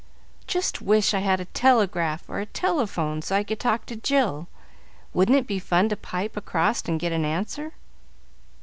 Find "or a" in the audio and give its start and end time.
2.27-2.47